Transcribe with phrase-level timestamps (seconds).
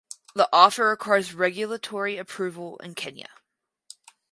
[0.33, 3.29] The offer requires regulatory approval in Kenya.